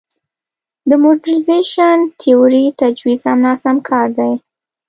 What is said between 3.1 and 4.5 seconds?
هم ناسم کار دی.